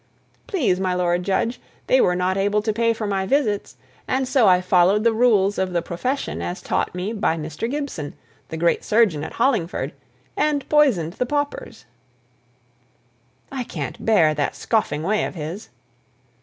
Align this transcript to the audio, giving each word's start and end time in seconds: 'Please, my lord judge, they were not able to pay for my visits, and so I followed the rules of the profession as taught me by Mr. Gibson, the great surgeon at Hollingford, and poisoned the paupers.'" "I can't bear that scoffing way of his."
'Please, 0.47 0.79
my 0.79 0.95
lord 0.95 1.21
judge, 1.21 1.61
they 1.85 2.01
were 2.01 2.15
not 2.15 2.35
able 2.35 2.59
to 2.59 2.73
pay 2.73 2.91
for 2.91 3.05
my 3.05 3.23
visits, 3.27 3.77
and 4.07 4.27
so 4.27 4.47
I 4.47 4.59
followed 4.59 5.03
the 5.03 5.13
rules 5.13 5.59
of 5.59 5.73
the 5.73 5.81
profession 5.83 6.41
as 6.41 6.59
taught 6.59 6.95
me 6.95 7.13
by 7.13 7.37
Mr. 7.37 7.69
Gibson, 7.69 8.15
the 8.49 8.57
great 8.57 8.83
surgeon 8.83 9.23
at 9.23 9.33
Hollingford, 9.33 9.93
and 10.35 10.67
poisoned 10.69 11.13
the 11.13 11.27
paupers.'" 11.27 11.85
"I 13.51 13.63
can't 13.63 14.03
bear 14.03 14.33
that 14.33 14.55
scoffing 14.55 15.03
way 15.03 15.23
of 15.23 15.35
his." 15.35 15.69